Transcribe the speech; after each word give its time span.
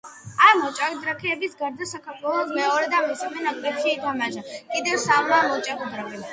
ამ 0.45 0.61
მოჭადრაკეების 0.61 1.53
გარდა 1.59 1.89
საქართველოს 1.91 2.55
მეორე 2.57 2.89
და 2.95 3.03
მესამე 3.11 3.45
ნაკრებებში 3.47 3.95
ითამაშა 3.95 4.47
კიდევ 4.51 5.01
სამმა 5.07 5.45
მოჭადრაკემ. 5.55 6.21